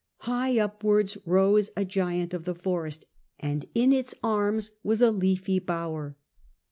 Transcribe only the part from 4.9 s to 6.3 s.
a leafy bower.